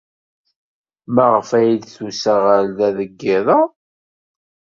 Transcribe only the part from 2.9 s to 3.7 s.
deg yiḍ-a?